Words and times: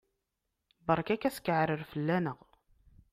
Berka-k 0.87 1.23
askeɛrer 1.29 1.81
fell-aneɣ! 1.91 2.39